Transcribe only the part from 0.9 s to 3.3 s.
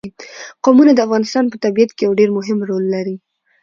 د افغانستان په طبیعت کې یو ډېر مهم رول لري.